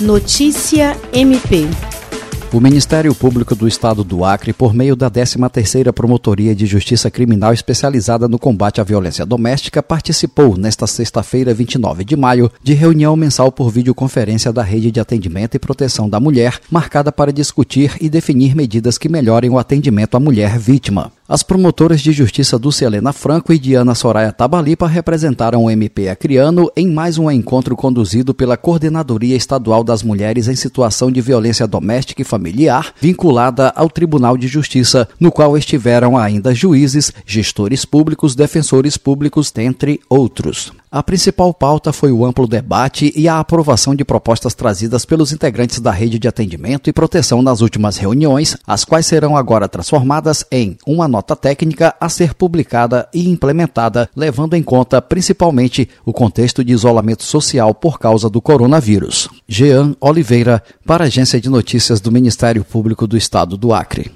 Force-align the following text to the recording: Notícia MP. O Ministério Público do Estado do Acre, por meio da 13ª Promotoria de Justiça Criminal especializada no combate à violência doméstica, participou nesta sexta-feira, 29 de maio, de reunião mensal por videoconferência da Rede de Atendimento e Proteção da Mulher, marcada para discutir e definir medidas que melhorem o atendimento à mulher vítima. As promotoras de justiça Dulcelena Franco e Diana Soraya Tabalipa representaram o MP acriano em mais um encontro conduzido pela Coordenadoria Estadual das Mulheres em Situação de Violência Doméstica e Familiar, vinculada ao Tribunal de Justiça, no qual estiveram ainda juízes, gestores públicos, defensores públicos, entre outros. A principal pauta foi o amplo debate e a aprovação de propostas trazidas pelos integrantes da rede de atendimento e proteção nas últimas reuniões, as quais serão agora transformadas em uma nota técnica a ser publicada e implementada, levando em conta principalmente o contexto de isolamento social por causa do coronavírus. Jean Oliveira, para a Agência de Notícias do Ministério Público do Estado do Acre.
Notícia 0.00 0.96
MP. 1.12 1.66
O 2.52 2.60
Ministério 2.60 3.12
Público 3.12 3.56
do 3.56 3.66
Estado 3.66 4.04
do 4.04 4.24
Acre, 4.24 4.52
por 4.52 4.72
meio 4.72 4.94
da 4.94 5.10
13ª 5.10 5.92
Promotoria 5.92 6.54
de 6.54 6.66
Justiça 6.66 7.10
Criminal 7.10 7.52
especializada 7.52 8.28
no 8.28 8.38
combate 8.38 8.80
à 8.80 8.84
violência 8.84 9.26
doméstica, 9.26 9.82
participou 9.82 10.56
nesta 10.56 10.86
sexta-feira, 10.86 11.52
29 11.52 12.04
de 12.04 12.14
maio, 12.14 12.48
de 12.62 12.74
reunião 12.74 13.16
mensal 13.16 13.50
por 13.50 13.72
videoconferência 13.72 14.52
da 14.52 14.62
Rede 14.62 14.92
de 14.92 15.00
Atendimento 15.00 15.56
e 15.56 15.58
Proteção 15.58 16.08
da 16.08 16.20
Mulher, 16.20 16.60
marcada 16.70 17.10
para 17.10 17.32
discutir 17.32 17.96
e 18.00 18.08
definir 18.08 18.54
medidas 18.54 18.98
que 18.98 19.08
melhorem 19.08 19.50
o 19.50 19.58
atendimento 19.58 20.16
à 20.16 20.20
mulher 20.20 20.60
vítima. 20.60 21.10
As 21.30 21.42
promotoras 21.42 22.00
de 22.00 22.10
justiça 22.10 22.58
Dulcelena 22.58 23.12
Franco 23.12 23.52
e 23.52 23.58
Diana 23.58 23.94
Soraya 23.94 24.32
Tabalipa 24.32 24.86
representaram 24.86 25.64
o 25.64 25.70
MP 25.70 26.08
acriano 26.08 26.72
em 26.74 26.90
mais 26.90 27.18
um 27.18 27.30
encontro 27.30 27.76
conduzido 27.76 28.32
pela 28.32 28.56
Coordenadoria 28.56 29.36
Estadual 29.36 29.84
das 29.84 30.02
Mulheres 30.02 30.48
em 30.48 30.56
Situação 30.56 31.12
de 31.12 31.20
Violência 31.20 31.66
Doméstica 31.66 32.22
e 32.22 32.24
Familiar, 32.24 32.94
vinculada 32.98 33.70
ao 33.76 33.90
Tribunal 33.90 34.38
de 34.38 34.48
Justiça, 34.48 35.06
no 35.20 35.30
qual 35.30 35.54
estiveram 35.54 36.16
ainda 36.16 36.54
juízes, 36.54 37.12
gestores 37.26 37.84
públicos, 37.84 38.34
defensores 38.34 38.96
públicos, 38.96 39.52
entre 39.58 40.00
outros. 40.08 40.72
A 40.90 41.02
principal 41.02 41.52
pauta 41.52 41.92
foi 41.92 42.10
o 42.10 42.24
amplo 42.24 42.46
debate 42.46 43.12
e 43.14 43.28
a 43.28 43.38
aprovação 43.38 43.94
de 43.94 44.06
propostas 44.06 44.54
trazidas 44.54 45.04
pelos 45.04 45.32
integrantes 45.32 45.80
da 45.80 45.90
rede 45.90 46.18
de 46.18 46.26
atendimento 46.26 46.88
e 46.88 46.94
proteção 46.94 47.42
nas 47.42 47.60
últimas 47.60 47.98
reuniões, 47.98 48.56
as 48.66 48.86
quais 48.86 49.04
serão 49.04 49.36
agora 49.36 49.68
transformadas 49.68 50.46
em 50.50 50.78
uma 50.86 51.06
nota 51.06 51.36
técnica 51.36 51.94
a 52.00 52.08
ser 52.08 52.32
publicada 52.32 53.06
e 53.12 53.28
implementada, 53.28 54.08
levando 54.16 54.54
em 54.54 54.62
conta 54.62 55.02
principalmente 55.02 55.86
o 56.06 56.12
contexto 56.12 56.64
de 56.64 56.72
isolamento 56.72 57.22
social 57.22 57.74
por 57.74 57.98
causa 57.98 58.30
do 58.30 58.40
coronavírus. 58.40 59.28
Jean 59.46 59.94
Oliveira, 60.00 60.62
para 60.86 61.04
a 61.04 61.06
Agência 61.06 61.38
de 61.38 61.50
Notícias 61.50 62.00
do 62.00 62.10
Ministério 62.10 62.64
Público 62.64 63.06
do 63.06 63.16
Estado 63.16 63.58
do 63.58 63.74
Acre. 63.74 64.06